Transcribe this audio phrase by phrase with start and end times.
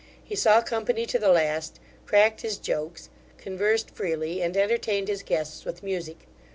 [0.23, 5.63] He saw company to the last, cracked his jokes, conversed freely, and entertained his guests
[5.63, 6.25] with music.